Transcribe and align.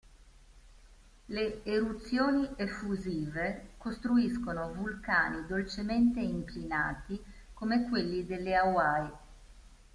Le 1.29 1.61
eruzioni 1.63 2.49
effusive 2.57 3.73
costruiscono 3.77 4.73
vulcani 4.73 5.45
dolcemente 5.45 6.19
inclinati 6.19 7.23
come 7.53 7.87
quelli 7.87 8.25
delle 8.25 8.55
Hawaii 8.55 9.11